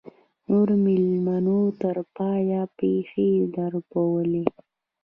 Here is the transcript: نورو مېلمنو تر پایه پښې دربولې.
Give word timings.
نورو 0.49 0.75
مېلمنو 0.85 1.59
تر 1.81 1.97
پایه 2.15 2.61
پښې 2.77 3.29
دربولې. 3.55 4.45